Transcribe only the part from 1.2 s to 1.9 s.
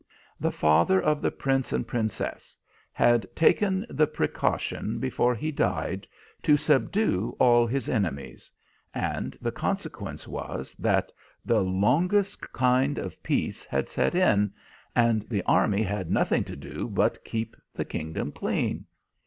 the Prince and